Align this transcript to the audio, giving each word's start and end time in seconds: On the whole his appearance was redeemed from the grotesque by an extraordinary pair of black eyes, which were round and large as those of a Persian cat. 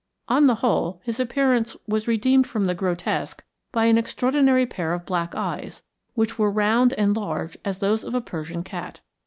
On 0.27 0.47
the 0.47 0.55
whole 0.55 0.99
his 1.05 1.19
appearance 1.19 1.77
was 1.87 2.07
redeemed 2.07 2.47
from 2.47 2.65
the 2.65 2.73
grotesque 2.73 3.43
by 3.71 3.85
an 3.85 3.99
extraordinary 3.99 4.65
pair 4.65 4.93
of 4.93 5.05
black 5.05 5.35
eyes, 5.35 5.83
which 6.15 6.39
were 6.39 6.49
round 6.49 6.93
and 6.93 7.15
large 7.15 7.55
as 7.63 7.77
those 7.77 8.03
of 8.03 8.15
a 8.15 8.19
Persian 8.21 8.63
cat. 8.63 9.01